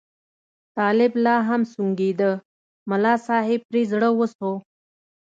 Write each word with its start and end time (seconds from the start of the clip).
طالب 0.77 1.13
لا 1.25 1.35
هم 1.47 1.61
سونګېده، 1.73 2.31
ملا 2.89 3.13
صاحب 3.27 3.59
پرې 3.69 3.81
زړه 3.91 4.09
وسو. 4.19 4.53